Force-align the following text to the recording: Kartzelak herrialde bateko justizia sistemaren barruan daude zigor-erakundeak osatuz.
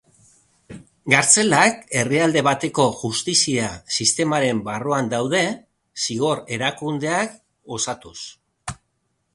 Kartzelak 1.13 1.83
herrialde 1.99 2.43
bateko 2.47 2.85
justizia 3.01 3.67
sistemaren 3.99 4.63
barruan 4.71 5.13
daude 5.13 5.43
zigor-erakundeak 6.07 7.39
osatuz. 7.79 8.19